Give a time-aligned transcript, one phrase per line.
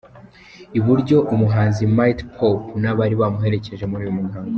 [0.77, 4.49] I buryo, umhanzi Mighty Popo n'abari bamuherekeje muri uyu muhango.